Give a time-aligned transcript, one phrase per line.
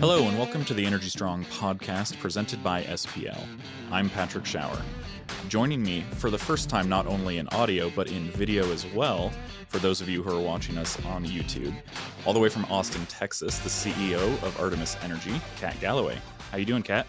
[0.00, 3.42] Hello, and welcome to the Energy Strong podcast presented by SPL.
[3.90, 4.82] I'm Patrick Schauer.
[5.48, 9.32] Joining me for the first time, not only in audio, but in video as well,
[9.68, 11.74] for those of you who are watching us on YouTube,
[12.26, 16.18] all the way from Austin, Texas, the CEO of Artemis Energy, Kat Galloway.
[16.50, 17.06] How you doing, Kat?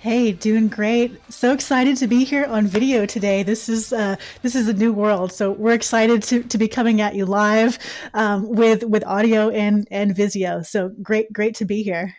[0.00, 1.18] Hey, doing great.
[1.32, 3.42] So excited to be here on video today.
[3.42, 7.00] This is uh, this is a new world, so we're excited to, to be coming
[7.00, 7.78] at you live
[8.12, 10.60] um, with with audio and and Visio.
[10.62, 12.14] So great, great to be here.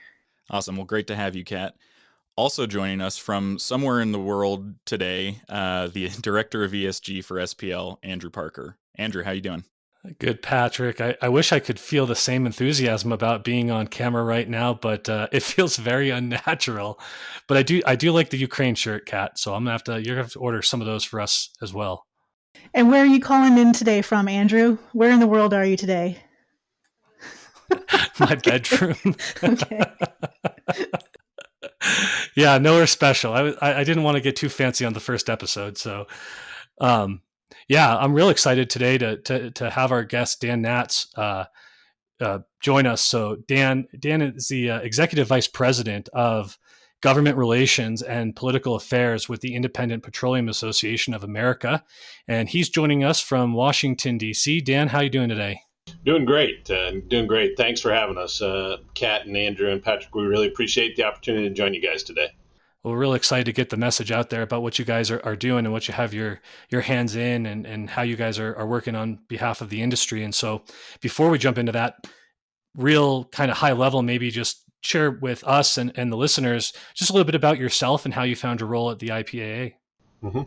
[0.49, 0.76] Awesome.
[0.76, 1.76] Well, great to have you, Kat.
[2.35, 7.38] Also joining us from somewhere in the world today, uh, the director of ESG for
[7.38, 8.77] SPL, Andrew Parker.
[8.96, 9.63] Andrew, how you doing?
[10.20, 11.02] Good, Patrick.
[11.02, 14.74] I, I wish I could feel the same enthusiasm about being on camera right now,
[14.74, 17.00] but uh, it feels very unnatural.
[17.48, 19.38] But I do I do like the Ukraine shirt, Kat.
[19.40, 21.50] So I'm gonna have to you're gonna have to order some of those for us
[21.62, 22.06] as well.
[22.74, 24.78] And where are you calling in today from, Andrew?
[24.94, 26.18] Where in the world are you today?
[28.20, 29.16] My bedroom.
[29.44, 29.84] okay.
[32.36, 33.34] yeah, nowhere special.
[33.34, 36.08] I, I didn't want to get too fancy on the first episode, so
[36.80, 37.21] um,
[37.67, 41.45] yeah, I'm real excited today to to to have our guest Dan Naatz uh,
[42.20, 43.01] uh, join us.
[43.01, 46.57] So Dan Dan is the uh, executive vice president of
[47.01, 51.84] government relations and political affairs with the Independent Petroleum Association of America,
[52.27, 54.62] and he's joining us from Washington D.C.
[54.62, 55.62] Dan, how are you doing today?
[56.03, 57.55] Doing great, uh, doing great.
[57.55, 60.13] Thanks for having us, uh, Kat and Andrew and Patrick.
[60.13, 62.29] We really appreciate the opportunity to join you guys today
[62.88, 65.35] we're really excited to get the message out there about what you guys are, are
[65.35, 68.56] doing and what you have your your hands in and, and how you guys are,
[68.56, 70.24] are working on behalf of the industry.
[70.24, 70.63] And so
[71.02, 72.08] before we jump into that
[72.75, 77.09] real kind of high level, maybe just share with us and, and the listeners just
[77.09, 79.74] a little bit about yourself and how you found your role at the IPAA.
[80.23, 80.41] Mm-hmm.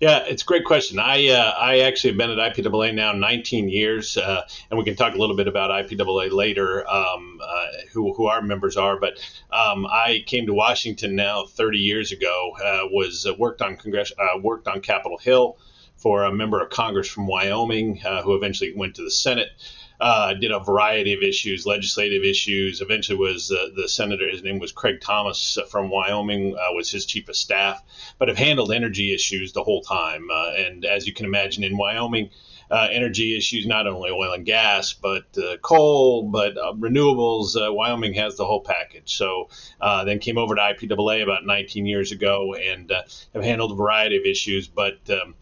[0.00, 0.98] Yeah, it's a great question.
[0.98, 4.96] I uh, I actually have been at IPAA now 19 years, uh, and we can
[4.96, 8.98] talk a little bit about IPAA later, um, uh, who, who our members are.
[8.98, 9.20] But
[9.52, 12.52] um, I came to Washington now 30 years ago.
[12.62, 15.56] Uh, was uh, worked on Congress, uh, worked on Capitol Hill
[15.96, 19.50] for a member of Congress from Wyoming, who eventually went to the Senate
[20.02, 22.80] uh, did a variety of issues, legislative issues.
[22.80, 24.28] Eventually, was uh, the senator.
[24.28, 26.56] His name was Craig Thomas from Wyoming.
[26.56, 27.80] Uh, was his chief of staff,
[28.18, 30.28] but have handled energy issues the whole time.
[30.28, 32.30] Uh, and as you can imagine, in Wyoming.
[32.70, 37.54] Uh, energy issues, not only oil and gas, but uh, coal, but uh, renewables.
[37.54, 39.14] Uh, Wyoming has the whole package.
[39.14, 39.50] So
[40.06, 42.90] then came over to IPAA about 19 years ago and
[43.34, 45.34] have handled a variety of issues, but um,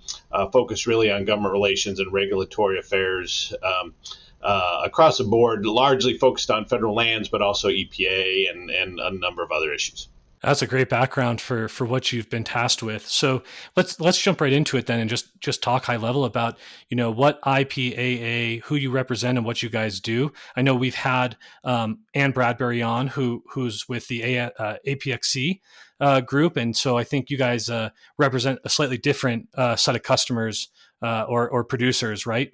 [0.50, 3.54] focused really on government relations and regulatory affairs.
[3.62, 3.94] Um,
[4.42, 9.10] uh, across the board, largely focused on federal lands, but also EPA and, and a
[9.10, 10.08] number of other issues.
[10.42, 13.06] That's a great background for for what you've been tasked with.
[13.06, 13.42] So
[13.76, 16.58] let's let's jump right into it then, and just just talk high level about
[16.88, 20.32] you know what IPAA, who you represent, and what you guys do.
[20.56, 25.60] I know we've had um, Ann Bradbury on, who who's with the a, uh, APXC
[26.00, 29.94] uh, group, and so I think you guys uh, represent a slightly different uh, set
[29.94, 30.70] of customers
[31.02, 32.50] uh, or or producers, right?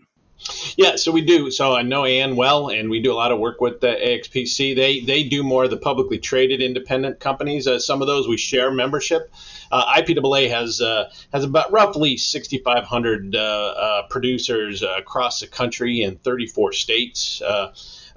[0.77, 1.51] Yeah, so we do.
[1.51, 4.77] So I know Ann well, and we do a lot of work with the AXPC.
[4.77, 7.67] They they do more of the publicly traded independent companies.
[7.67, 9.33] Uh, some of those we share membership.
[9.73, 16.17] Uh, IPAA has uh, has about roughly 6,500 uh, uh, producers across the country in
[16.17, 17.43] 34 states.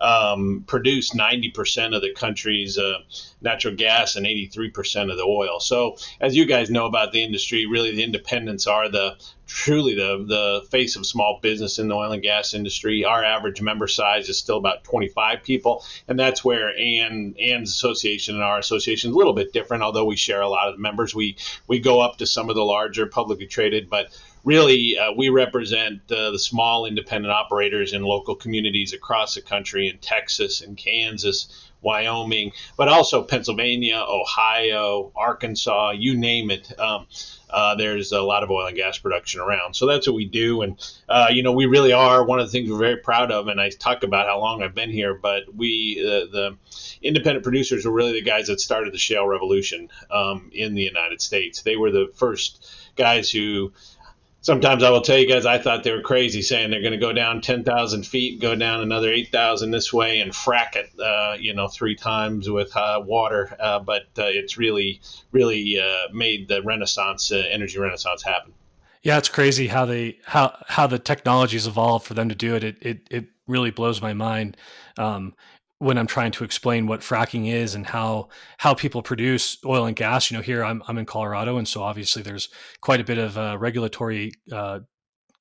[0.02, 3.00] Um, produce 90% of the country's uh,
[3.42, 5.60] natural gas and 83% of the oil.
[5.60, 9.18] So, as you guys know about the industry, really the independents are the
[9.50, 13.04] truly the the face of small business in the oil and gas industry.
[13.04, 18.36] Our average member size is still about 25 people, and that's where Ann Ann's association
[18.36, 19.84] and our association is a little bit different.
[19.84, 21.36] Although we share a lot of members, we
[21.68, 26.02] we go up to some of the larger publicly traded, but really, uh, we represent
[26.12, 31.70] uh, the small independent operators in local communities across the country in Texas and Kansas,
[31.82, 36.78] Wyoming, but also Pennsylvania, Ohio, Arkansas, you name it.
[36.80, 37.08] Um,
[37.50, 39.76] uh, there's a lot of oil and gas production around.
[39.76, 40.62] So that's what we do.
[40.62, 43.48] And, uh, you know, we really are one of the things we're very proud of.
[43.48, 46.58] And I talk about how long I've been here, but we, uh, the
[47.02, 51.22] independent producers, were really the guys that started the shale revolution um, in the United
[51.22, 51.62] States.
[51.62, 53.72] They were the first guys who
[54.42, 56.98] sometimes I will tell you guys I thought they were crazy saying they're going to
[56.98, 61.54] go down 10,000 feet, go down another 8,000 this way and frack it, uh, you
[61.54, 63.56] know, three times with uh, water.
[63.60, 65.02] Uh, but uh, it's really,
[65.32, 68.54] really uh, made the renaissance, uh, energy renaissance happen.
[69.02, 72.66] Yeah, it's crazy how they how how the technologies evolved for them to do it.
[72.66, 74.58] It it, it really blows my mind.
[74.98, 75.36] Um,
[75.80, 79.96] when I'm trying to explain what fracking is and how how people produce oil and
[79.96, 80.30] gas.
[80.30, 82.50] You know, here I'm I'm in Colorado, and so obviously there's
[82.82, 84.80] quite a bit of uh, regulatory uh,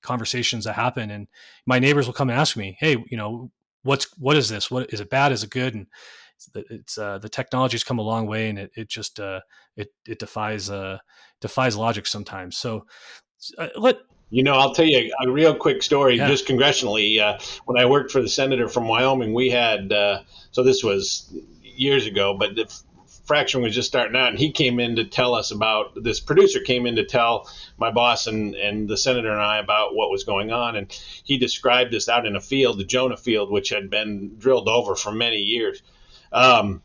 [0.00, 1.10] conversations that happen.
[1.10, 1.26] And
[1.66, 3.50] my neighbors will come and ask me, "Hey, you know,
[3.82, 4.70] what's what is this?
[4.70, 5.32] What is it bad?
[5.32, 5.74] Is it good?
[5.74, 5.86] And
[6.54, 9.40] it's uh, the technology's come a long way, and it it just uh,
[9.76, 10.98] it it defies uh,
[11.40, 12.56] defies logic sometimes.
[12.56, 12.86] So
[13.58, 13.98] uh, let
[14.30, 16.28] you know, I'll tell you a real quick story, yeah.
[16.28, 17.20] just congressionally.
[17.20, 21.32] Uh, when I worked for the senator from Wyoming, we had uh, so this was
[21.62, 22.72] years ago, but the
[23.24, 26.60] fracturing was just starting out, and he came in to tell us about this producer
[26.60, 27.48] came in to tell
[27.78, 30.92] my boss and and the senator and I about what was going on, and
[31.24, 34.94] he described this out in a field, the Jonah Field, which had been drilled over
[34.94, 35.82] for many years.
[36.32, 36.82] Um,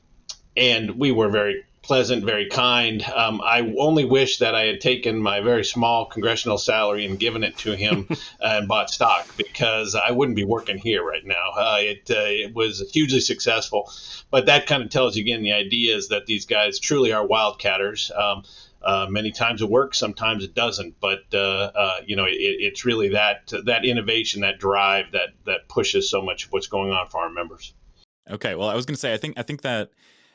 [0.56, 3.04] and we were very pleasant, very kind.
[3.04, 7.44] Um, I only wish that I had taken my very small congressional salary and given
[7.44, 8.08] it to him
[8.40, 11.52] and bought stock because I wouldn't be working here right now.
[11.56, 13.92] Uh, it, uh, it was hugely successful.
[14.32, 17.28] But that kind of tells you again the idea is that these guys truly are
[17.28, 18.18] wildcatters.
[18.18, 18.44] Um,
[18.82, 21.00] uh, many times it works, sometimes it doesn't.
[21.00, 25.68] But uh, uh, you know, it, it's really that that innovation, that drive, that that
[25.68, 27.74] pushes so much of what's going on for our members.
[28.30, 29.92] Okay, well, I was going to say, I think I think that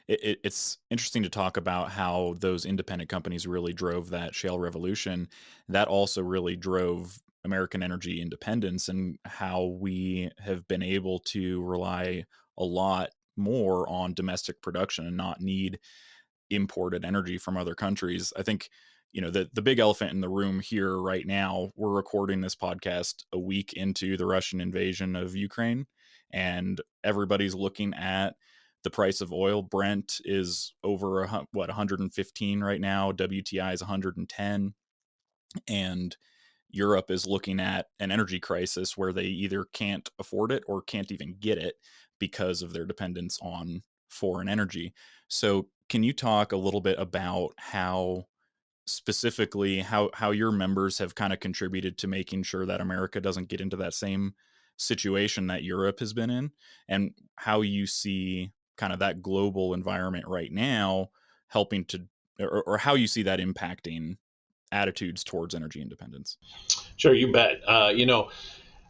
[0.08, 5.28] it, it's interesting to talk about how those independent companies really drove that shale revolution.
[5.68, 12.24] That also really drove American energy independence and how we have been able to rely
[12.56, 15.78] a lot more on domestic production and not need
[16.50, 18.32] imported energy from other countries.
[18.36, 18.70] I think
[19.12, 22.54] you know the the big elephant in the room here right now we're recording this
[22.54, 25.86] podcast a week into the Russian invasion of Ukraine
[26.30, 28.34] and everybody's looking at
[28.84, 29.62] the price of oil.
[29.62, 33.12] Brent is over a, what 115 right now.
[33.12, 34.74] WTI is 110,
[35.68, 36.16] and
[36.70, 41.10] Europe is looking at an energy crisis where they either can't afford it or can't
[41.10, 41.74] even get it
[42.18, 44.92] because of their dependence on foreign energy.
[45.28, 48.26] So, can you talk a little bit about how
[48.86, 53.48] specifically how how your members have kind of contributed to making sure that America doesn't
[53.48, 54.34] get into that same
[54.78, 56.50] situation that Europe has been in
[56.88, 61.10] and how you see kind of that global environment right now
[61.48, 62.00] helping to
[62.40, 64.16] or, or how you see that impacting
[64.72, 66.38] attitudes towards energy independence
[66.96, 68.30] sure you bet uh, you know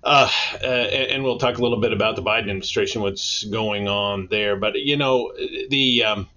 [0.05, 0.31] uh,
[0.63, 4.57] uh, and we'll talk a little bit about the Biden administration, what's going on there.
[4.57, 5.33] But you know,
[5.71, 6.29] the um,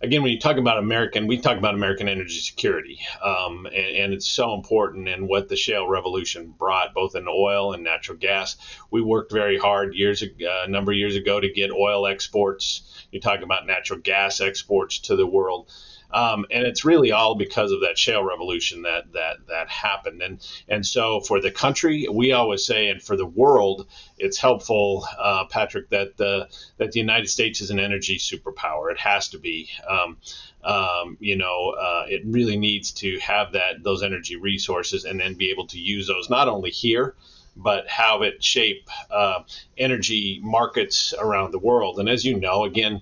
[0.00, 4.12] again, when you talk about American, we talk about American energy security, um, and, and,
[4.12, 5.08] it's so important.
[5.08, 8.56] And what the shale revolution brought, both in oil and natural gas,
[8.90, 10.26] we worked very hard years uh,
[10.64, 12.82] a number of years ago to get oil exports.
[13.10, 15.70] You talk about natural gas exports to the world.
[16.10, 20.22] Um, and it's really all because of that shale revolution that that that happened.
[20.22, 23.86] And and so for the country, we always say, and for the world,
[24.18, 26.48] it's helpful, uh, Patrick, that the
[26.78, 28.90] that the United States is an energy superpower.
[28.90, 29.68] It has to be.
[29.88, 30.18] Um,
[30.64, 35.34] um, you know, uh, it really needs to have that those energy resources and then
[35.34, 37.14] be able to use those not only here
[37.56, 39.42] but how it shape uh,
[39.78, 41.98] energy markets around the world.
[41.98, 43.00] And as you know, again,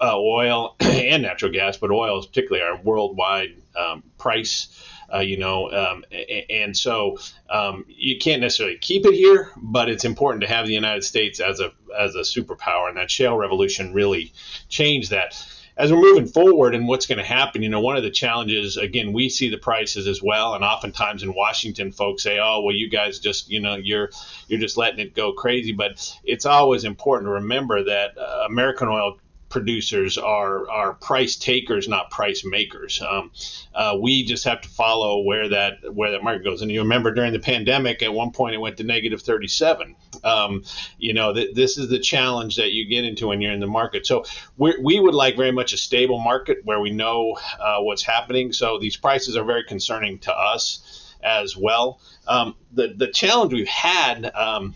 [0.00, 4.68] uh, oil and natural gas, but oil is particularly our worldwide um, price.
[5.12, 6.04] Uh, you know, um,
[6.48, 10.72] and so um, you can't necessarily keep it here, but it's important to have the
[10.72, 14.32] United States as a as a superpower, and that shale revolution really
[14.68, 15.34] changed that
[15.80, 18.76] as we're moving forward and what's going to happen, you know, one of the challenges,
[18.76, 22.74] again, we see the prices as well, and oftentimes in Washington, folks say, "Oh, well,
[22.74, 24.10] you guys just, you know, you're
[24.46, 28.88] you're just letting it go crazy." But it's always important to remember that uh, American
[28.88, 29.18] oil
[29.50, 33.02] producers are are price takers, not price makers.
[33.02, 33.32] Um,
[33.74, 36.62] uh, we just have to follow where that where that market goes.
[36.62, 39.96] And you remember during the pandemic, at one point it went to negative 37.
[40.24, 40.64] Um,
[40.98, 43.66] you know, th- this is the challenge that you get into when you're in the
[43.66, 44.06] market.
[44.06, 44.24] So
[44.56, 48.52] we would like very much a stable market where we know uh, what's happening.
[48.52, 52.00] So these prices are very concerning to us as well.
[52.26, 54.30] Um, the the challenge we've had.
[54.34, 54.74] Um,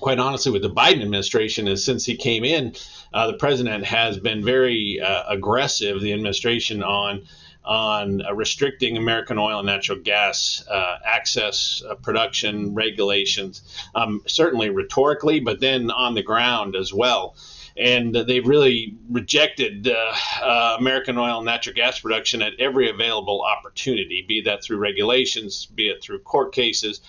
[0.00, 2.74] quite honestly, with the Biden administration, is since he came in,
[3.12, 7.26] uh, the president has been very uh, aggressive, the administration, on
[7.64, 13.62] on uh, restricting American oil and natural gas uh, access, uh, production regulations,
[13.94, 17.36] um, certainly rhetorically, but then on the ground as well.
[17.76, 24.24] And they've really rejected uh, American oil and natural gas production at every available opportunity,
[24.26, 27.00] be that through regulations, be it through court cases.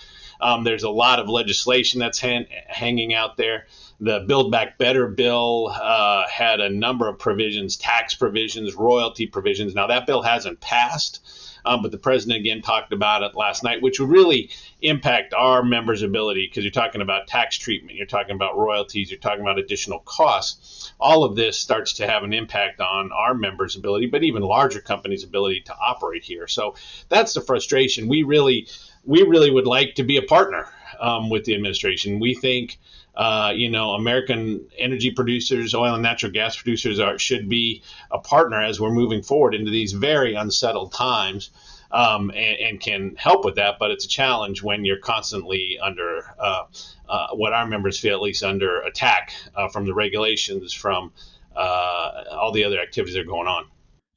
[0.43, 3.67] Um, there's a lot of legislation that's han- hanging out there.
[4.01, 9.73] The Build Back Better bill uh, had a number of provisions, tax provisions, royalty provisions.
[9.73, 11.25] Now, that bill hasn't passed.
[11.65, 14.50] Um, but the president again talked about it last night, which would really
[14.81, 19.19] impact our members' ability because you're talking about tax treatment, you're talking about royalties, you're
[19.19, 20.91] talking about additional costs.
[21.00, 24.81] All of this starts to have an impact on our members' ability, but even larger
[24.81, 26.47] companies' ability to operate here.
[26.47, 26.75] So
[27.07, 28.09] that's the frustration.
[28.09, 28.67] We really
[29.05, 30.67] we really would like to be a partner.
[31.00, 32.19] um, with the administration.
[32.19, 32.79] We think,
[33.15, 38.19] uh, you know, American energy producers, oil and natural gas producers, are should be a
[38.19, 41.51] partner as we're moving forward into these very unsettled times.
[41.91, 46.25] Um, and, and, can help with that, but it's a challenge when you're constantly under
[46.39, 46.63] uh,
[47.07, 51.13] uh, what our members feel, at least under attack uh, from the regulations, from
[51.55, 53.65] uh, all the other activities that are going on.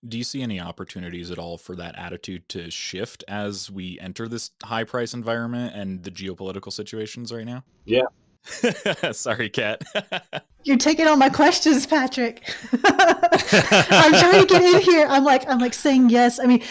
[0.08, 4.28] Do you see any opportunities at all for that attitude to shift as we enter
[4.28, 7.64] this high price environment and the geopolitical situations right now?
[7.84, 8.06] Yeah.
[9.12, 9.82] Sorry, Kat.
[10.64, 12.48] You're taking all my questions, Patrick.
[12.84, 15.06] I'm trying to get in here.
[15.08, 16.38] I'm like, I'm like saying yes.
[16.38, 16.62] I mean,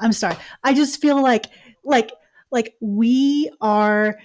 [0.00, 0.36] I'm sorry.
[0.62, 1.46] I just feel like,
[1.84, 2.12] like,
[2.50, 4.16] like we are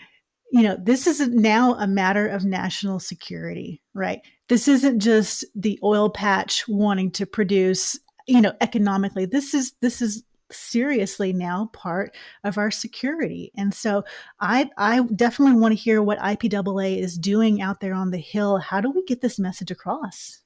[0.53, 4.21] you know, this isn't now a matter of national security, right?
[4.49, 9.25] This isn't just the oil patch wanting to produce, you know, economically.
[9.25, 13.51] This is this is seriously now part of our security.
[13.57, 14.03] And so
[14.39, 18.57] I I definitely want to hear what IPAA is doing out there on the hill.
[18.57, 20.41] How do we get this message across?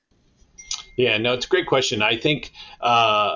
[0.95, 2.01] Yeah, no, it's a great question.
[2.01, 3.35] I think uh,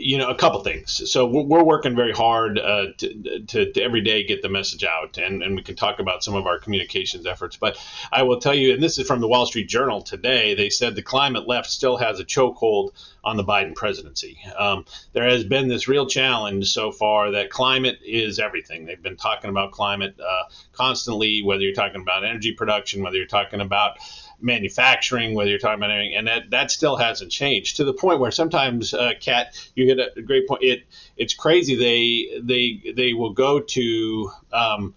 [0.00, 1.10] you know, a couple things.
[1.10, 5.18] So we're, working very hard uh, to, to, to, every day get the message out,
[5.18, 7.56] and, and we can talk about some of our communications efforts.
[7.56, 7.76] But
[8.10, 10.94] I will tell you, and this is from the Wall Street Journal today, they said
[10.94, 12.92] the climate left still has a chokehold
[13.22, 14.38] on the Biden presidency.
[14.58, 18.86] Um, there has been this real challenge so far that climate is everything.
[18.86, 23.26] They've been talking about climate uh, constantly, whether you're talking about energy production, whether you're
[23.26, 23.98] talking about
[24.40, 28.20] manufacturing, whether you're talking about anything, and that that still hasn't changed to the point
[28.20, 30.62] where sometimes, uh, Kat, you hit a great point.
[30.62, 30.84] It
[31.16, 31.76] it's crazy.
[31.76, 34.30] They they they will go to.
[34.52, 34.94] Um,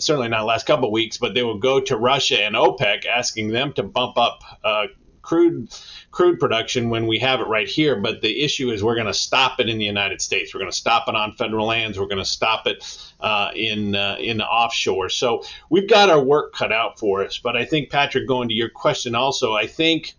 [0.00, 3.48] certainly not last couple of weeks, but they will go to Russia and OPEC asking
[3.48, 4.86] them to bump up uh,
[5.28, 5.68] crude
[6.10, 7.96] crude production when we have it right here.
[8.00, 10.54] But the issue is we're going to stop it in the United States.
[10.54, 11.98] We're going to stop it on federal lands.
[11.98, 12.82] We're going to stop it
[13.20, 15.10] uh, in uh, in the offshore.
[15.10, 17.38] So we've got our work cut out for us.
[17.38, 20.14] But I think Patrick, going to your question also, I think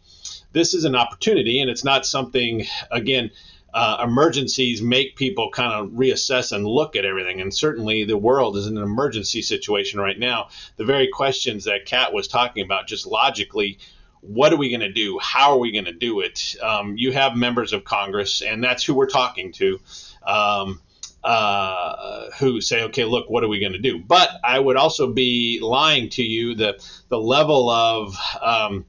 [0.54, 3.32] this is an opportunity, and it's not something again.
[3.72, 7.40] Uh, emergencies make people kind of reassess and look at everything.
[7.40, 10.50] And certainly the world is in an emergency situation right now.
[10.78, 13.78] The very questions that Kat was talking about, just logically,
[14.22, 15.20] what are we going to do?
[15.22, 16.56] How are we going to do it?
[16.62, 19.80] Um, you have members of Congress, and that's who we're talking to,
[20.26, 20.82] um,
[21.24, 24.00] uh, who say, okay, look, what are we going to do?
[24.00, 28.86] But I would also be lying to you the the level of um,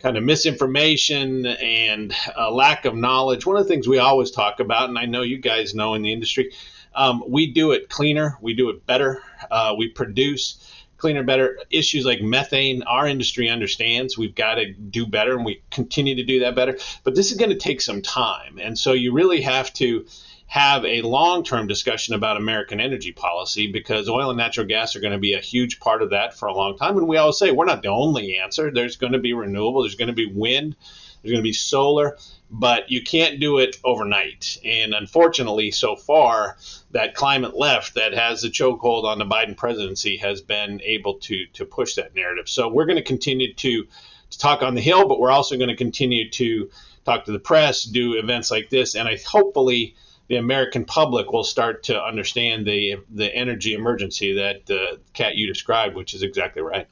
[0.00, 2.14] kind of misinformation and
[2.50, 3.46] lack of knowledge.
[3.46, 6.02] One of the things we always talk about, and I know you guys know in
[6.02, 6.52] the industry,
[6.94, 10.58] um, we do it cleaner, we do it better, uh, we produce
[11.00, 11.58] cleaner, better.
[11.70, 16.24] Issues like methane, our industry understands we've got to do better, and we continue to
[16.24, 16.78] do that better.
[17.04, 20.06] But this is going to take some time, and so you really have to
[20.46, 25.12] have a long-term discussion about American energy policy because oil and natural gas are going
[25.12, 26.98] to be a huge part of that for a long time.
[26.98, 28.72] And we always say we're not the only answer.
[28.72, 29.82] There's going to be renewable.
[29.82, 30.74] There's going to be wind.
[31.22, 32.16] There's going to be solar
[32.50, 34.58] but you can't do it overnight.
[34.64, 36.56] And unfortunately, so far,
[36.90, 41.46] that climate left that has the chokehold on the Biden presidency has been able to
[41.54, 42.48] to push that narrative.
[42.48, 43.86] So we're going to continue to
[44.30, 46.70] to talk on the Hill, but we're also going to continue to
[47.04, 49.94] talk to the press, do events like this, and I hopefully
[50.28, 55.46] the American public will start to understand the the energy emergency that uh, Kat you
[55.46, 56.86] described, which is exactly right.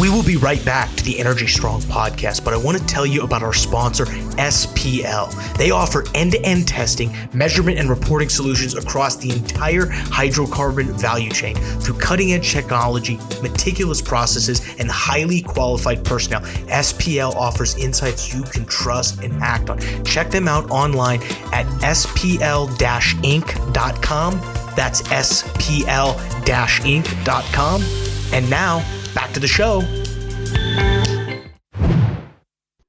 [0.00, 3.06] We will be right back to the Energy Strong podcast, but I want to tell
[3.06, 5.56] you about our sponsor, SPL.
[5.56, 11.30] They offer end to end testing, measurement, and reporting solutions across the entire hydrocarbon value
[11.30, 16.40] chain through cutting edge technology, meticulous processes, and highly qualified personnel.
[16.40, 19.78] SPL offers insights you can trust and act on.
[20.04, 21.22] Check them out online
[21.52, 22.68] at spl
[23.22, 24.40] inc.com.
[24.74, 26.16] That's spl
[26.84, 27.82] inc.com.
[28.32, 28.84] And now,
[29.14, 29.82] back to the show.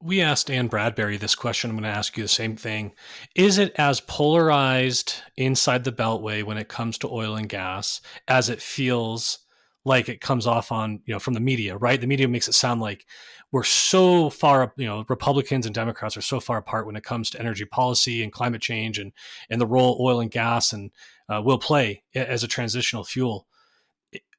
[0.01, 1.71] We asked Ann Bradbury this question.
[1.71, 2.93] I'm going to ask you the same thing.
[3.35, 8.49] Is it as polarized inside the Beltway when it comes to oil and gas as
[8.49, 9.39] it feels
[9.83, 11.99] like it comes off on, you know, from the media, right?
[11.99, 13.05] The media makes it sound like
[13.51, 17.29] we're so far, you know, Republicans and Democrats are so far apart when it comes
[17.31, 19.11] to energy policy and climate change and,
[19.49, 20.91] and the role oil and gas and
[21.29, 23.47] uh, will play as a transitional fuel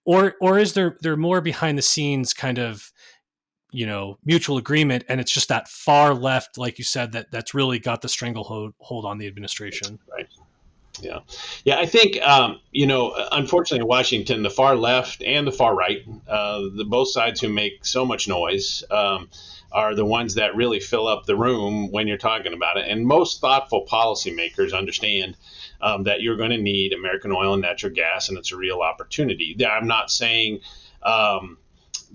[0.06, 2.92] or or is there there more behind the scenes kind of
[3.72, 7.52] you know mutual agreement and it's just that far left like you said that that's
[7.52, 9.98] really got the stranglehold hold on the administration?
[10.10, 10.26] Right
[11.00, 11.20] Yeah,
[11.64, 11.78] yeah.
[11.78, 16.04] I think um, you know, unfortunately, in Washington, the far left and the far right,
[16.28, 18.84] uh, the both sides who make so much noise.
[18.90, 19.28] Um,
[19.72, 22.88] are the ones that really fill up the room when you're talking about it.
[22.88, 25.36] And most thoughtful policymakers understand
[25.80, 28.80] um, that you're going to need American oil and natural gas, and it's a real
[28.80, 29.56] opportunity.
[29.68, 30.60] I'm not saying
[31.02, 31.58] um,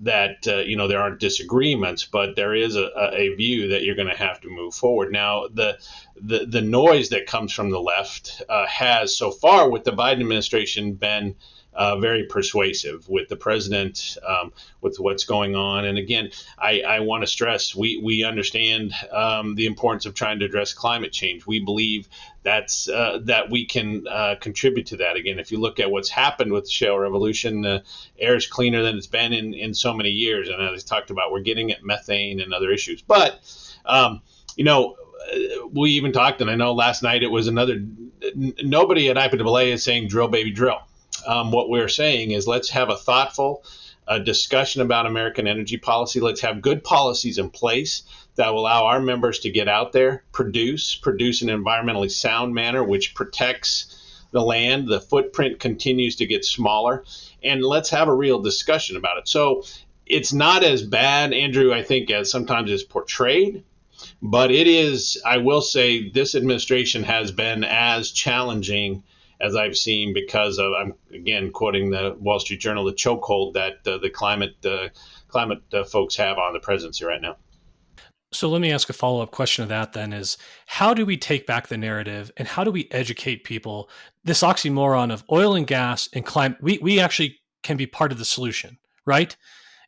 [0.00, 3.94] that uh, you know there aren't disagreements, but there is a, a view that you're
[3.94, 5.12] going to have to move forward.
[5.12, 5.78] Now, the
[6.20, 10.20] the, the noise that comes from the left uh, has so far with the Biden
[10.20, 11.36] administration been
[11.74, 15.84] uh, very persuasive with the president, um, with what's going on.
[15.84, 20.38] And again, I, I want to stress we, we understand um, the importance of trying
[20.40, 21.46] to address climate change.
[21.46, 22.08] We believe
[22.42, 25.16] that's uh, that we can uh, contribute to that.
[25.16, 27.82] Again, if you look at what's happened with the shale revolution, the
[28.18, 30.48] air is cleaner than it's been in, in so many years.
[30.48, 33.00] And as I talked about, we're getting at methane and other issues.
[33.00, 33.40] But,
[33.86, 34.20] um,
[34.56, 34.96] you know,
[35.72, 37.80] we even talked, and I know last night it was another.
[38.34, 40.80] Nobody at IPAA is saying drill, baby, drill
[41.26, 43.64] um, what we're saying is let's have a thoughtful
[44.08, 46.20] uh, discussion about American energy policy.
[46.20, 48.02] Let's have good policies in place
[48.36, 52.54] that will allow our members to get out there, produce, produce in an environmentally sound
[52.54, 54.88] manner, which protects the land.
[54.88, 57.04] The footprint continues to get smaller,
[57.42, 59.28] and let's have a real discussion about it.
[59.28, 59.64] So
[60.06, 63.64] it's not as bad, Andrew, I think, as sometimes is portrayed.
[64.20, 69.04] But it is, I will say, this administration has been as challenging
[69.42, 73.86] as I've seen because of I'm again quoting the Wall Street Journal the chokehold that
[73.86, 74.88] uh, the climate uh,
[75.28, 77.36] climate uh, folks have on the presidency right now.
[78.32, 81.18] So let me ask a follow up question to that then is how do we
[81.18, 83.90] take back the narrative and how do we educate people
[84.24, 88.18] this oxymoron of oil and gas and climate we, we actually can be part of
[88.18, 89.36] the solution right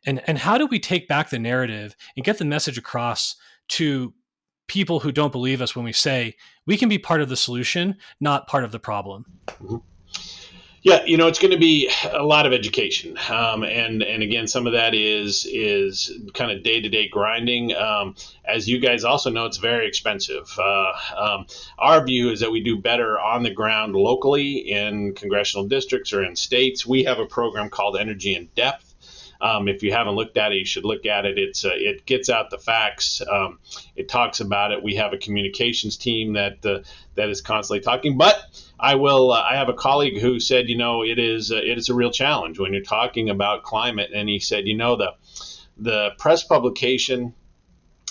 [0.05, 3.35] and and how do we take back the narrative and get the message across
[3.67, 4.13] to
[4.75, 7.95] people who don't believe us when we say we can be part of the solution,
[8.19, 9.25] not part of the problem.
[9.47, 9.77] Mm-hmm.
[10.81, 14.47] Yeah, you know, it's going to be a lot of education, um, and and again,
[14.47, 17.73] some of that is is kind of day to day grinding.
[17.75, 20.47] Um, as you guys also know, it's very expensive.
[20.59, 21.45] Uh, um,
[21.79, 26.23] our view is that we do better on the ground locally in congressional districts or
[26.23, 26.85] in states.
[26.85, 28.94] We have a program called Energy in Depth
[29.41, 31.37] um, if you haven't looked at it, you should look at it.
[31.37, 33.21] It's uh, it gets out the facts.
[33.21, 33.59] Um,
[33.95, 34.83] it talks about it.
[34.83, 36.79] We have a communications team that uh,
[37.15, 38.17] that is constantly talking.
[38.17, 38.37] But
[38.79, 39.31] I will.
[39.31, 41.95] Uh, I have a colleague who said, you know, it is uh, it is a
[41.95, 44.11] real challenge when you're talking about climate.
[44.13, 45.13] And he said, you know, the
[45.77, 47.33] the press publication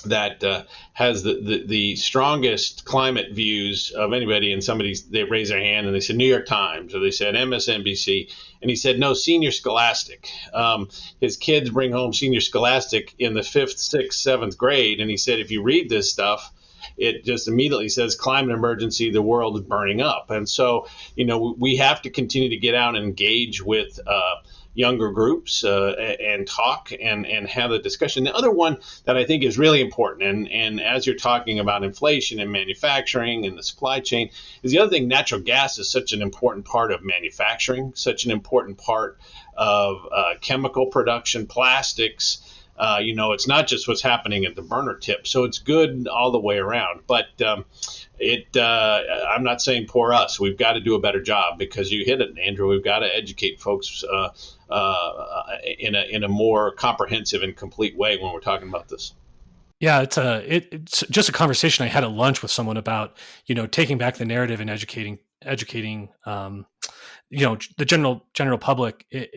[0.04, 5.48] that uh, has the, the, the, strongest climate views of anybody and somebody they raise
[5.48, 8.30] their hand and they said new york times or they said msnbc
[8.62, 10.30] and he said no senior scholastic.
[10.54, 10.88] Um,
[11.20, 15.40] his kids bring home senior scholastic in the fifth sixth seventh grade and he said
[15.40, 16.52] if you read this stuff
[16.96, 20.30] it just immediately says climate emergency the world is burning up.
[20.30, 20.86] And so
[21.16, 24.36] you know we have to continue to get out and engage with uh,
[24.74, 28.24] younger groups uh, and talk and, and have a discussion.
[28.24, 31.84] The other one that I think is really important, and, and as you're talking about
[31.84, 34.30] inflation and manufacturing and the supply chain,
[34.62, 38.30] is the other thing natural gas is such an important part of manufacturing, such an
[38.30, 39.18] important part
[39.56, 42.38] of uh, chemical production, plastics.
[42.76, 46.08] Uh, you know, it's not just what's happening at the burner tip, so it's good
[46.08, 47.02] all the way around.
[47.06, 47.64] But um,
[48.18, 50.38] it uh, i'm not saying poor us.
[50.38, 53.14] We've got to do a better job because you hit it andrew we've got to
[53.14, 54.28] educate folks uh,
[54.70, 55.44] uh,
[55.78, 59.14] in, a, in a more comprehensive and complete way when we're talking about this.
[59.80, 63.16] Yeah it's a it, it's just a conversation i had at lunch with someone about
[63.46, 66.66] you know taking back the narrative and educating educating um,
[67.30, 69.06] you know the general general public.
[69.10, 69.30] It,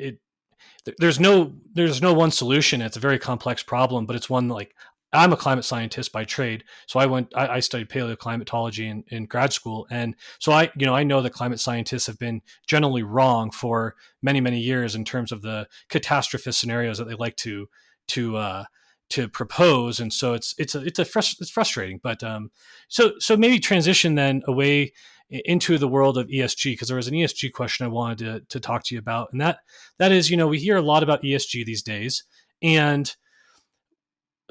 [0.86, 2.82] it there's no there's no one solution.
[2.82, 4.76] It's a very complex problem but it's one like
[5.14, 7.32] I'm a climate scientist by trade, so I went.
[7.34, 11.22] I, I studied paleoclimatology in, in grad school, and so I, you know, I know
[11.22, 15.68] that climate scientists have been generally wrong for many, many years in terms of the
[15.90, 17.68] catastrophist scenarios that they like to
[18.10, 18.66] to uh,
[19.10, 22.00] to propose, and so it's it's a it's a frust- it's frustrating.
[22.04, 22.52] But um,
[22.90, 24.92] so so maybe transition then away
[25.30, 28.60] into the world of ESG because there was an ESG question I wanted to to
[28.60, 29.60] talk to you about, and that
[30.00, 32.26] that is, you know, we hear a lot about ESG these days,
[32.62, 33.16] and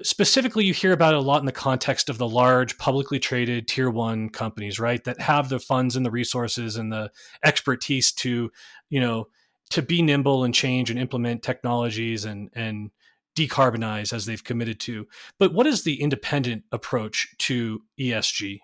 [0.02, 3.66] specifically you hear about it a lot in the context of the large publicly traded
[3.66, 7.10] tier one companies right that have the funds and the resources and the
[7.44, 8.50] expertise to
[8.90, 9.28] you know
[9.70, 12.90] to be nimble and change and implement technologies and and
[13.36, 15.06] decarbonize as they've committed to.
[15.38, 18.60] But what is the independent approach to esg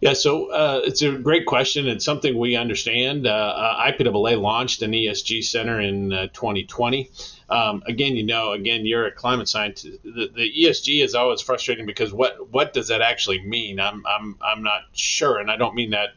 [0.00, 1.88] yeah, so uh, it's a great question.
[1.88, 3.26] It's something we understand.
[3.26, 7.10] Uh, uh, IPAA launched an ESG center in 2020.
[7.50, 9.98] Uh, um, again, you know, again, you're a climate scientist.
[10.04, 13.80] The, the, ESG is always frustrating because what what does that actually mean?
[13.80, 16.10] I'm I'm I'm not sure, and I don't mean that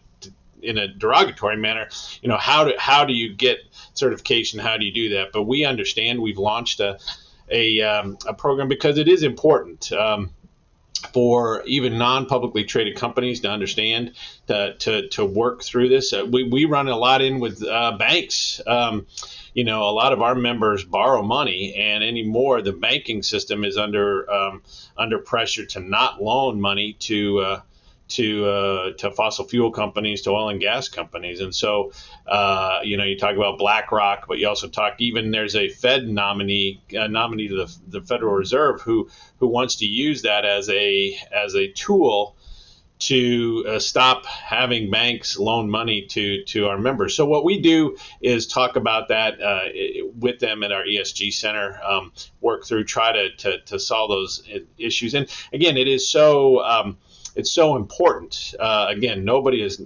[0.61, 1.87] in a derogatory manner.
[2.21, 3.59] You know, how do how do you get
[3.93, 4.59] certification?
[4.59, 5.31] How do you do that?
[5.31, 6.21] But we understand.
[6.21, 6.99] We've launched a
[7.49, 9.91] a, um, a program because it is important.
[9.91, 10.31] Um,
[11.13, 14.13] for even non-publicly traded companies to understand
[14.47, 16.13] to, to, to work through this.
[16.13, 18.61] Uh, we, we run a lot in with uh, banks.
[18.65, 19.07] Um,
[19.53, 23.77] you know, a lot of our members borrow money, and anymore the banking system is
[23.77, 24.61] under um,
[24.97, 27.61] under pressure to not loan money to uh,
[28.11, 31.91] to uh, to fossil fuel companies, to oil and gas companies, and so
[32.27, 36.07] uh, you know you talk about BlackRock, but you also talk even there's a Fed
[36.07, 40.69] nominee uh, nominee to the, the Federal Reserve who who wants to use that as
[40.69, 42.35] a as a tool
[43.01, 47.15] to uh, stop having banks loan money to to our members.
[47.15, 49.61] So what we do is talk about that uh,
[50.15, 54.43] with them at our ESG center, um, work through, try to, to, to solve those
[54.77, 55.15] issues.
[55.15, 56.63] And again, it is so.
[56.63, 56.97] Um,
[57.35, 58.53] it's so important.
[58.59, 59.81] Uh, again, nobody is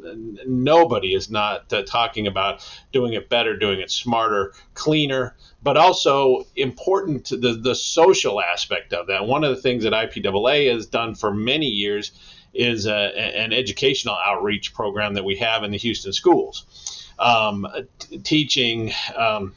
[0.46, 6.46] nobody is not uh, talking about doing it better, doing it smarter, cleaner, but also
[6.56, 9.28] important the the social aspect of that.
[9.28, 12.12] One of the things that IPAA has done for many years
[12.54, 12.96] is a,
[13.38, 17.68] an educational outreach program that we have in the Houston schools, um,
[18.00, 19.54] t- teaching um,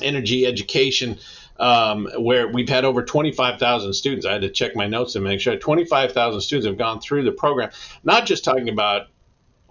[0.00, 1.18] energy education
[1.58, 4.26] um, where we've had over 25,000 students.
[4.26, 7.32] I had to check my notes and make sure 25,000 students have gone through the
[7.32, 7.70] program,
[8.02, 9.08] not just talking about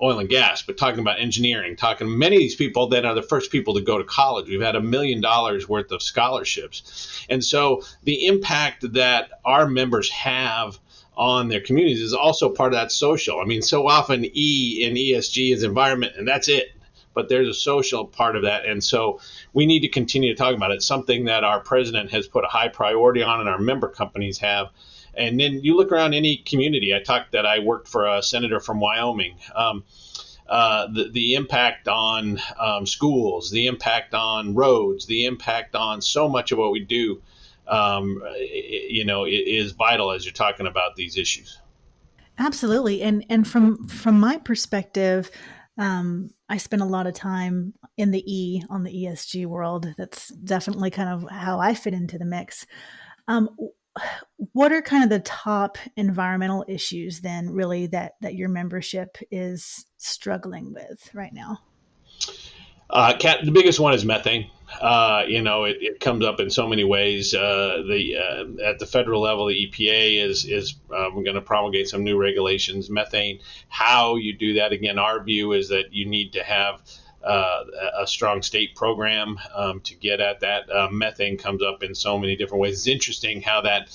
[0.01, 3.21] oil and gas, but talking about engineering, talking many of these people that are the
[3.21, 4.49] first people to go to college.
[4.49, 7.25] We've had a million dollars worth of scholarships.
[7.29, 10.79] And so the impact that our members have
[11.15, 13.39] on their communities is also part of that social.
[13.39, 16.72] I mean, so often E in ESG is environment and that's it
[17.13, 18.65] but there's a social part of that.
[18.65, 19.19] And so
[19.53, 20.75] we need to continue to talk about it.
[20.75, 24.39] It's something that our president has put a high priority on and our member companies
[24.39, 24.67] have.
[25.15, 26.95] And then you look around any community.
[26.95, 29.35] I talked that I worked for a senator from Wyoming.
[29.55, 29.83] Um,
[30.47, 36.27] uh, the, the impact on um, schools, the impact on roads, the impact on so
[36.27, 37.21] much of what we do,
[37.67, 41.59] um, you know, is vital as you're talking about these issues.
[42.37, 45.31] Absolutely, and and from from my perspective,
[45.77, 49.91] um, I spend a lot of time in the E on the ESG world.
[49.97, 52.67] That's definitely kind of how I fit into the mix.
[53.27, 53.49] Um,
[54.51, 59.87] what are kind of the top environmental issues then, really, that that your membership is
[59.97, 61.57] struggling with right now?
[62.87, 64.47] Uh, Kat, the biggest one is methane.
[64.81, 67.33] Uh, you know, it, it, comes up in so many ways.
[67.33, 71.87] Uh, the uh, at the federal level, the EPA is is um, going to promulgate
[71.87, 72.89] some new regulations.
[72.89, 74.71] Methane, how you do that?
[74.71, 76.81] Again, our view is that you need to have
[77.23, 77.63] uh,
[77.99, 80.69] a strong state program um, to get at that.
[80.69, 82.79] Uh, methane comes up in so many different ways.
[82.79, 83.89] It's interesting how that.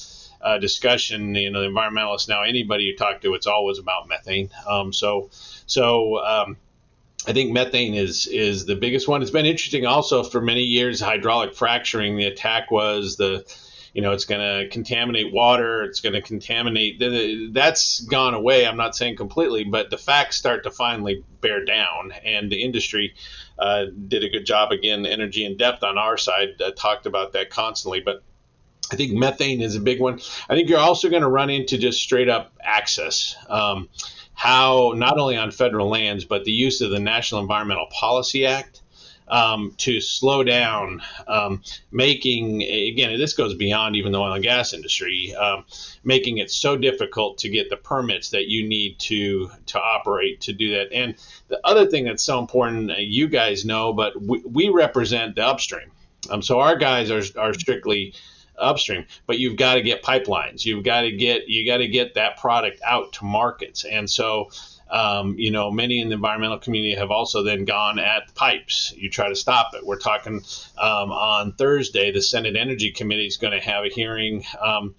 [0.60, 4.50] Discussion, you know, the environmentalists now, anybody you talk to, it's always about methane.
[4.68, 5.30] Um, so,
[5.66, 6.56] so um,
[7.28, 9.20] I think methane is is the biggest one.
[9.20, 10.98] It's been interesting also for many years.
[10.98, 12.16] Hydraulic fracturing.
[12.16, 13.44] The attack was the,
[13.92, 15.82] you know, it's going to contaminate water.
[15.84, 16.98] It's going to contaminate.
[17.52, 18.66] That's gone away.
[18.66, 23.14] I'm not saying completely, but the facts start to finally bear down, and the industry
[23.58, 25.04] uh, did a good job again.
[25.04, 28.22] Energy in depth on our side uh, talked about that constantly, but.
[28.90, 30.18] I think methane is a big one.
[30.48, 33.36] I think you're also going to run into just straight up access.
[33.46, 33.90] Um,
[34.38, 38.83] how not only on federal lands but the use of the National Environmental Policy Act
[39.27, 44.72] um, to slow down um, making again this goes beyond even the oil and gas
[44.72, 45.64] industry um,
[46.05, 50.53] making it so difficult to get the permits that you need to to operate to
[50.53, 50.92] do that.
[50.92, 51.16] And
[51.48, 55.44] the other thing that's so important uh, you guys know but we, we represent the
[55.44, 55.90] upstream.
[56.31, 58.14] Um, so our guys are, are strictly
[58.58, 60.64] upstream but you've got to get pipelines.
[60.64, 63.84] You've got to get you got to get that product out to markets.
[63.84, 64.50] And so
[64.90, 68.94] um, you know many in the environmental community have also then gone at pipes.
[68.96, 69.84] You try to stop it.
[69.84, 70.42] We're talking
[70.78, 74.94] um, on thursday the senate energy committee is going to have a hearing um,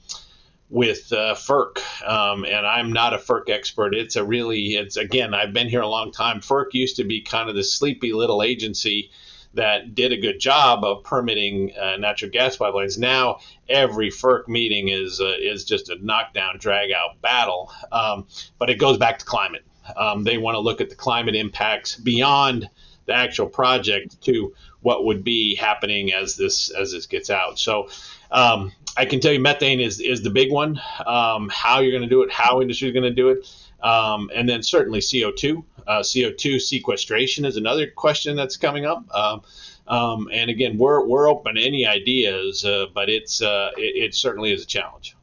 [0.70, 3.96] with uh, FERC, um, and I'm not a FERC expert.
[3.96, 6.42] It's a really, it's again, I've been here a long time.
[6.42, 9.10] FERC used to be kind of the sleepy little agency
[9.54, 12.98] that did a good job of permitting uh, natural gas pipelines.
[12.98, 17.72] Now every FERC meeting is uh, is just a knockdown, drag out battle.
[17.92, 19.64] Um, but it goes back to climate.
[19.96, 22.70] Um, they want to look at the climate impacts beyond
[23.06, 27.58] the actual project to what would be happening as this as this gets out.
[27.58, 27.90] So
[28.32, 30.80] um, I can tell you methane is is the big one.
[31.06, 33.52] Um, how you're going to do it, how industry is going to do it.
[33.82, 35.64] Um, and then certainly CO2.
[35.88, 39.04] Uh, CO2 sequestration is another question that's coming up.
[39.14, 39.42] Um,
[39.88, 44.16] um, and again, we're, we're open to any ideas, uh, but it's uh, it, it,
[44.16, 45.16] certainly is a challenge.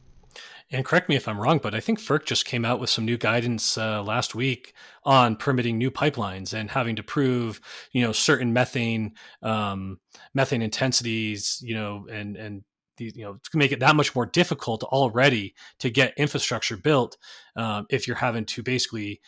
[0.69, 3.05] And correct me if I'm wrong, but I think FERC just came out with some
[3.05, 4.73] new guidance uh, last week
[5.05, 7.61] on permitting new pipelines and having to prove,
[7.93, 9.99] you know, certain methane um,
[10.33, 12.63] methane intensities, you know, and and
[12.97, 17.17] these, you know, to make it that much more difficult already to get infrastructure built
[17.55, 19.21] um, if you're having to basically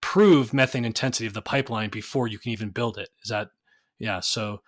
[0.00, 3.10] prove methane intensity of the pipeline before you can even build it.
[3.22, 3.48] Is that
[3.98, 4.20] yeah?
[4.20, 4.62] So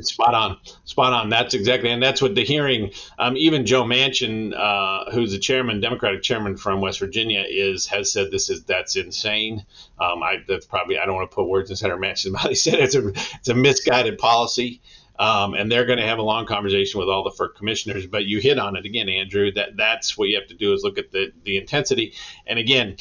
[0.00, 1.30] Spot on, spot on.
[1.30, 2.92] That's exactly, and that's what the hearing.
[3.18, 8.12] Um, even Joe Manchin, uh, who's the chairman, Democratic chairman from West Virginia, is has
[8.12, 9.64] said this is that's insane.
[10.00, 12.44] Um, I that's probably I don't want to put words in Senator Manchin's mouth.
[12.48, 14.80] He said it's a it's a misguided policy.
[15.18, 18.06] Um, and they're going to have a long conversation with all the FERC commissioners.
[18.06, 19.50] But you hit on it again, Andrew.
[19.52, 22.14] That that's what you have to do is look at the the intensity.
[22.46, 22.96] And again,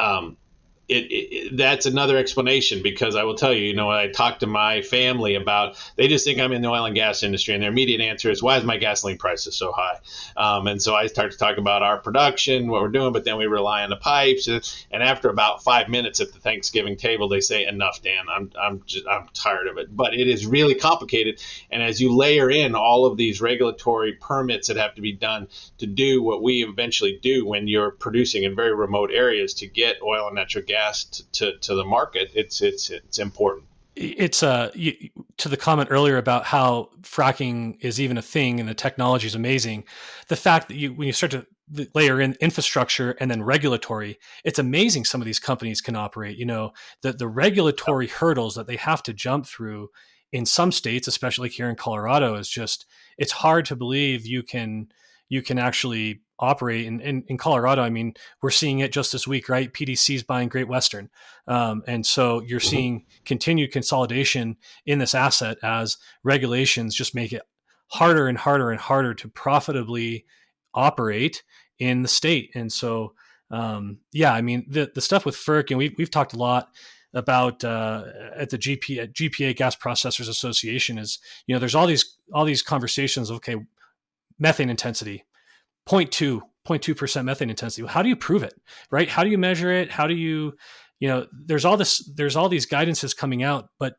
[0.00, 0.36] um,
[0.88, 4.46] it, it, that's another explanation because I will tell you, you know, I talk to
[4.46, 7.70] my family about, they just think I'm in the oil and gas industry, and their
[7.70, 9.98] immediate answer is, "Why is my gasoline prices so high?"
[10.36, 13.36] Um, and so I start to talk about our production, what we're doing, but then
[13.36, 14.46] we rely on the pipes.
[14.46, 18.26] And after about five minutes at the Thanksgiving table, they say, "Enough, Dan.
[18.28, 22.14] I'm I'm just I'm tired of it." But it is really complicated, and as you
[22.14, 26.44] layer in all of these regulatory permits that have to be done to do what
[26.44, 30.64] we eventually do when you're producing in very remote areas to get oil and natural
[30.64, 33.66] gas gas to, to the market, it's it's it's important.
[33.94, 34.70] It's uh
[35.38, 39.34] to the comment earlier about how fracking is even a thing and the technology is
[39.34, 39.84] amazing.
[40.28, 41.46] The fact that you when you start to
[41.94, 46.36] layer in infrastructure and then regulatory, it's amazing some of these companies can operate.
[46.36, 49.88] You know, the the regulatory hurdles that they have to jump through
[50.32, 52.86] in some states, especially here in Colorado, is just
[53.16, 54.88] it's hard to believe you can
[55.28, 57.82] you can actually operate in, in, in, Colorado.
[57.82, 59.72] I mean, we're seeing it just this week, right?
[59.72, 61.08] PDC is buying Great Western.
[61.48, 62.68] Um, and so you're mm-hmm.
[62.68, 67.42] seeing continued consolidation in this asset as regulations just make it
[67.88, 70.26] harder and harder and harder to profitably
[70.74, 71.42] operate
[71.78, 72.50] in the state.
[72.54, 73.14] And so,
[73.50, 76.70] um, yeah, I mean, the, the stuff with FERC, and we've, we've talked a lot
[77.14, 81.86] about uh, at the GP, at GPA Gas Processors Association is, you know, there's all
[81.86, 83.56] these, all these conversations of, okay,
[84.38, 85.24] methane intensity
[85.88, 87.86] 0.2 0.2% methane intensity.
[87.86, 88.54] How do you prove it
[88.90, 89.08] right?
[89.08, 89.90] How do you measure it?
[89.90, 90.54] How do you
[90.98, 93.96] you know there's all this there's all these guidances coming out but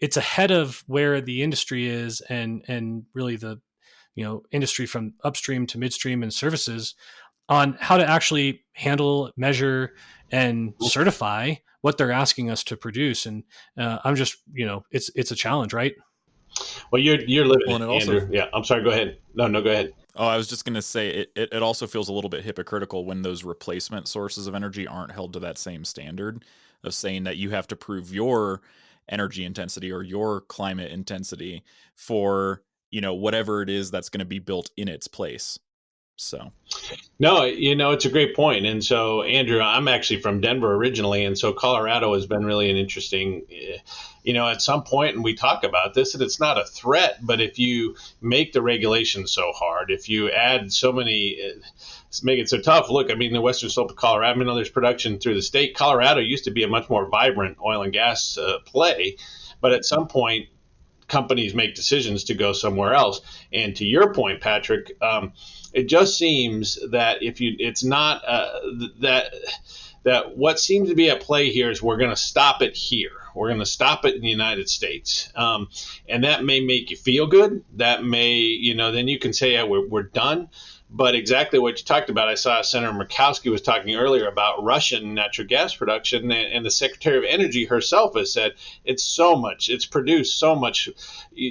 [0.00, 3.60] it's ahead of where the industry is and and really the
[4.14, 6.94] you know industry from upstream to midstream and services
[7.48, 9.94] on how to actually handle measure
[10.30, 13.26] and certify what they're asking us to produce.
[13.26, 13.44] And
[13.78, 15.94] uh, i'm just you know it's it's a challenge right
[16.90, 18.20] well you're you're living well, it, Andrew.
[18.20, 20.74] Also, yeah i'm sorry go ahead no no go ahead Oh, I was just going
[20.74, 24.48] to say it, it, it, also feels a little bit hypocritical when those replacement sources
[24.48, 26.44] of energy aren't held to that same standard
[26.82, 28.60] of saying that you have to prove your
[29.08, 31.62] energy intensity or your climate intensity
[31.94, 35.58] for, you know, whatever it is that's going to be built in its place.
[36.20, 36.52] So,
[37.18, 38.66] no, you know, it's a great point.
[38.66, 41.24] And so, Andrew, I'm actually from Denver originally.
[41.24, 43.78] And so, Colorado has been really an interesting, eh,
[44.22, 47.20] you know, at some point, and we talk about this, and it's not a threat,
[47.22, 51.52] but if you make the regulations so hard, if you add so many, eh,
[52.22, 52.90] make it so tough.
[52.90, 55.74] Look, I mean, the western slope of Colorado, I know there's production through the state.
[55.74, 59.16] Colorado used to be a much more vibrant oil and gas uh, play.
[59.62, 60.48] But at some point,
[61.10, 63.20] companies make decisions to go somewhere else.
[63.52, 65.32] And to your point, Patrick, um,
[65.74, 68.60] it just seems that if you, it's not uh,
[69.00, 69.34] that
[70.02, 73.10] that what seems to be at play here is we're going to stop it here.
[73.34, 75.68] We're going to stop it in the United States, um,
[76.08, 77.62] and that may make you feel good.
[77.76, 80.48] That may, you know, then you can say, yeah, we're, we're done.
[80.92, 85.14] But exactly what you talked about, I saw Senator Murkowski was talking earlier about Russian
[85.14, 89.86] natural gas production, and the Secretary of Energy herself has said it's so much, it's
[89.86, 90.88] produced so much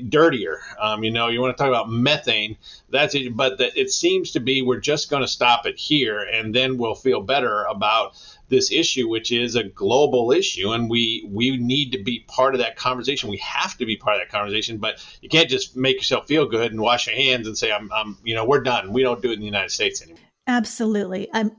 [0.09, 0.59] dirtier.
[0.77, 2.57] Um, you know, you want to talk about methane,
[2.89, 3.35] that's it.
[3.35, 6.77] But the, it seems to be we're just going to stop it here, and then
[6.77, 8.15] we'll feel better about
[8.49, 12.59] this issue, which is a global issue, and we we need to be part of
[12.59, 13.29] that conversation.
[13.29, 16.47] We have to be part of that conversation, but you can't just make yourself feel
[16.47, 18.93] good and wash your hands and say, "I'm, I'm you know, we're done.
[18.93, 21.29] We don't do it in the United States anymore." Absolutely.
[21.33, 21.51] I'm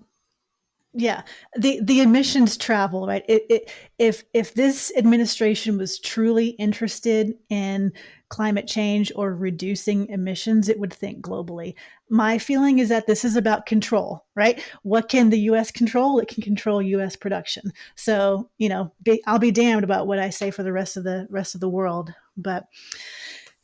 [0.93, 1.23] yeah,
[1.57, 3.25] the the emissions travel right.
[3.29, 7.93] It, it, if if this administration was truly interested in
[8.31, 11.75] climate change or reducing emissions, it would think globally.
[12.09, 14.63] My feeling is that this is about control, right?
[14.83, 15.71] What can the U.S.
[15.71, 16.19] control?
[16.19, 17.17] It can control U.S.
[17.17, 17.73] production.
[17.97, 21.05] So you know, be, I'll be damned about what I say for the rest of
[21.05, 22.15] the rest of the world.
[22.37, 22.65] But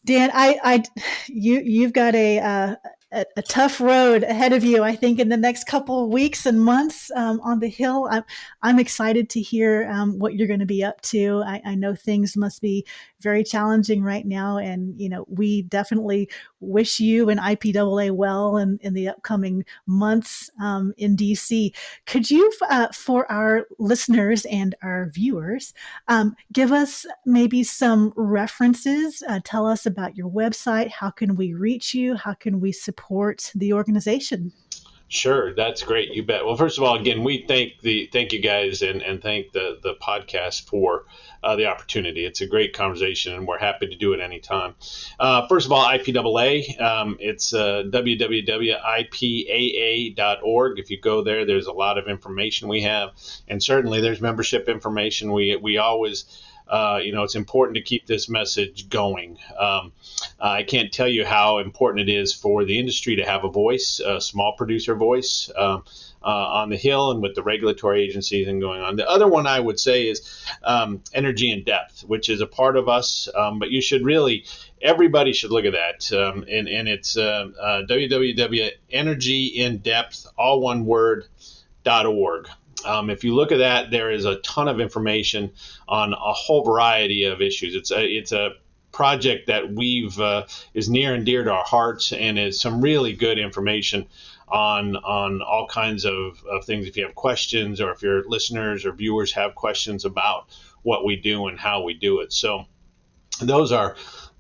[0.05, 0.85] Dan, I, I,
[1.27, 2.77] you, you've got a uh,
[3.17, 4.83] a, a, tough road ahead of you.
[4.83, 8.07] I think in the next couple of weeks and months um, on the hill.
[8.11, 8.25] I'm
[8.63, 11.43] I'm excited to hear um, what you're going to be up to.
[11.47, 12.87] I, I, know things must be
[13.21, 16.29] very challenging right now, and you know we definitely
[16.61, 21.75] wish you and IPAA well in, in the upcoming months um, in DC.
[22.07, 25.73] Could you, uh, for our listeners and our viewers,
[26.09, 29.23] um, give us maybe some references?
[29.29, 30.91] Uh, tell us about your website.
[30.91, 32.17] How can we reach you?
[32.17, 33.06] How can we support
[33.55, 34.53] the organization?
[35.09, 36.13] Sure, that's great.
[36.13, 36.45] You bet.
[36.45, 39.79] Well, first of all, again, we thank the thank you guys and, and thank the
[39.81, 41.05] the podcast for
[41.45, 42.27] uh, the opportunity.
[42.27, 44.75] It's a great conversation, and we're happy to do it anytime.
[45.21, 50.79] Uh, first of all, IPAA, um, it's uh, www.ipaa.org.
[50.81, 53.11] If you go there, there's a lot of information we have,
[53.47, 55.31] and certainly there's membership information.
[55.31, 56.25] We we always
[56.69, 59.39] uh, you know, it's important to keep this message going.
[59.59, 59.93] Um,
[60.41, 64.01] I can't tell you how important it is for the industry to have a voice,
[64.05, 65.51] a small producer voice.
[65.57, 65.85] Um,
[66.27, 68.97] uh, on the Hill and with the regulatory agencies and going on.
[68.97, 72.77] The other one I would say is um, Energy in Depth, which is a part
[72.77, 74.45] of us, um, but you should really,
[74.83, 76.13] everybody should look at that.
[76.13, 81.27] Um, and, and it's uh, uh, www.energyindepth, all one word,
[81.85, 82.49] dot org.
[82.85, 85.53] Um, if you look at that, there is a ton of information
[85.89, 87.75] on a whole variety of issues.
[87.75, 88.51] It's a it's a
[88.93, 93.13] project that we've uh, is near and dear to our hearts, and is some really
[93.13, 94.07] good information
[94.49, 96.87] on on all kinds of, of things.
[96.87, 100.47] If you have questions, or if your listeners or viewers have questions about
[100.83, 102.67] what we do and how we do it, so
[103.41, 103.97] those are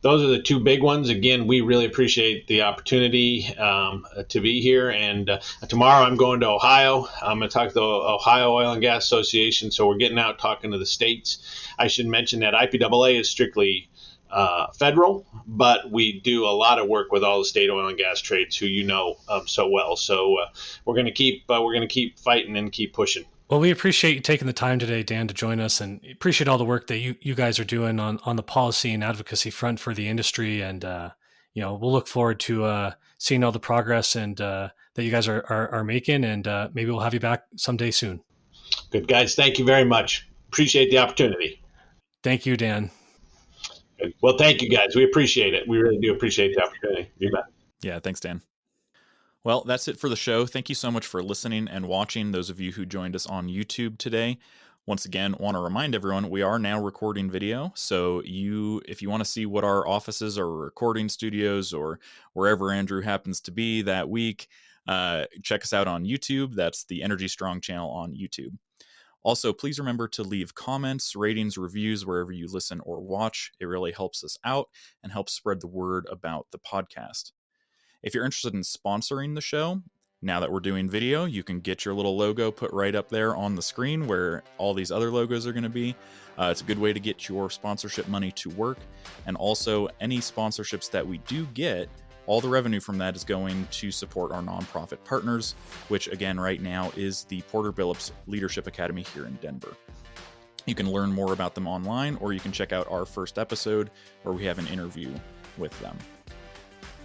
[0.07, 1.09] those are the two big ones.
[1.09, 4.88] Again, we really appreciate the opportunity um, to be here.
[4.88, 7.09] And uh, tomorrow I'm going to Ohio.
[7.21, 9.73] I'm going to talk to the Ohio Oil and Gas Association.
[9.73, 11.38] So we're getting out talking to the states.
[11.77, 13.90] I should mention that IPAA is strictly
[14.31, 17.99] uh, federal, but we do a lot of work with all the state oil and
[17.99, 19.97] gas trades, who you know um, so well.
[19.97, 20.47] So uh,
[20.85, 23.25] we're going to keep uh, we're going to keep fighting and keep pushing.
[23.49, 26.59] Well, we appreciate you taking the time today, Dan, to join us, and appreciate all
[26.59, 29.79] the work that you, you guys are doing on, on the policy and advocacy front
[29.79, 30.61] for the industry.
[30.63, 31.11] And uh,
[31.55, 35.11] you know, we'll look forward to uh, seeing all the progress and uh, that you
[35.11, 36.25] guys are are, are making.
[36.25, 38.21] And uh, maybe we'll have you back someday soon.
[38.91, 40.29] Good guys, thank you very much.
[40.49, 41.63] Appreciate the opportunity.
[42.25, 42.91] Thank you, Dan.
[44.21, 44.95] Well, thank you guys.
[44.95, 45.69] We appreciate it.
[45.69, 47.11] We really do appreciate the opportunity.
[47.19, 47.45] You bet.
[47.81, 48.43] Yeah, thanks, Dan.
[49.47, 50.45] Well, that's it for the show.
[50.45, 53.47] Thank you so much for listening and watching, those of you who joined us on
[53.47, 54.39] YouTube today.
[54.87, 57.71] Once again, want to remind everyone we are now recording video.
[57.77, 62.01] So you if you want to see what our offices or recording studios or
[62.33, 64.49] wherever Andrew happens to be that week,
[64.89, 66.57] uh, check us out on YouTube.
[66.57, 68.59] That's the Energy Strong channel on YouTube.
[69.23, 73.53] Also, please remember to leave comments, ratings, reviews wherever you listen or watch.
[73.61, 74.71] It really helps us out
[75.05, 77.31] and helps spread the word about the podcast.
[78.07, 79.83] If you're interested in sponsoring the show,
[80.23, 83.35] now that we're doing video, you can get your little logo put right up there
[83.35, 85.97] on the screen where all these other logos are going to be.
[86.38, 88.79] Uh, it's a good way to get your sponsorship money to work.
[89.27, 91.88] And also, any sponsorships that we do get,
[92.27, 95.57] all the revenue from that is going to support our nonprofit partners,
[95.88, 99.77] which again, right now is the Porter Billups Leadership Academy here in Denver.
[100.64, 103.90] You can learn more about them online, or you can check out our first episode
[104.23, 105.12] where we have an interview
[105.59, 105.99] with them.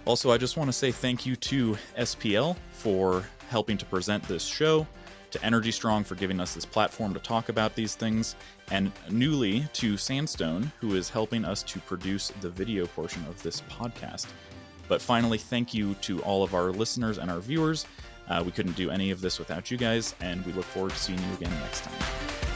[0.04, 4.44] Also, I just want to say thank you to SPL for helping to present this
[4.44, 4.86] show,
[5.30, 8.34] to Energy Strong for giving us this platform to talk about these things,
[8.70, 13.60] and newly to Sandstone, who is helping us to produce the video portion of this
[13.62, 14.26] podcast.
[14.88, 17.86] But finally, thank you to all of our listeners and our viewers.
[18.28, 20.98] Uh, we couldn't do any of this without you guys, and we look forward to
[20.98, 22.51] seeing you again next time.